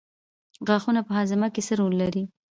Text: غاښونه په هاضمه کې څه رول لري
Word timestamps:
غاښونه 0.67 1.01
په 1.07 1.11
هاضمه 1.17 1.47
کې 1.53 1.61
څه 1.67 1.73
رول 1.79 1.93
لري 2.01 2.23